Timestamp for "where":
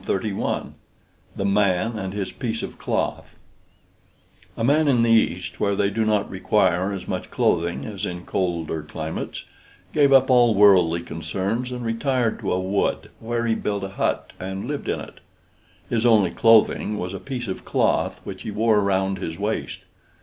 5.59-5.75, 13.19-13.45